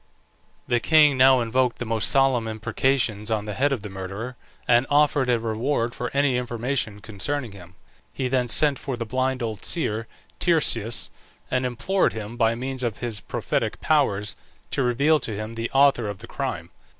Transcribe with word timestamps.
The 0.67 0.79
king 0.79 1.15
now 1.15 1.41
invoked 1.41 1.77
the 1.77 1.85
most 1.85 2.09
solemn 2.09 2.47
imprecations 2.47 3.29
on 3.29 3.45
the 3.45 3.53
head 3.53 3.71
of 3.71 3.83
the 3.83 3.89
murderer, 3.91 4.35
and 4.67 4.87
offered 4.89 5.29
a 5.29 5.37
reward 5.37 5.93
for 5.93 6.09
any 6.11 6.37
information 6.37 7.01
concerning 7.01 7.51
him. 7.51 7.75
He 8.11 8.27
then 8.27 8.49
sent 8.49 8.79
for 8.79 8.97
the 8.97 9.05
blind 9.05 9.43
old 9.43 9.63
seer 9.63 10.07
Tiresias, 10.39 11.11
and 11.51 11.67
implored 11.67 12.13
him, 12.13 12.35
by 12.35 12.55
means 12.55 12.81
of 12.81 12.97
his 12.97 13.19
prophetic 13.19 13.79
powers, 13.79 14.35
to 14.71 14.81
reveal 14.81 15.19
to 15.19 15.35
him 15.35 15.53
the 15.53 15.69
author 15.69 16.09
of 16.09 16.17
the 16.17 16.27
crime. 16.27 16.71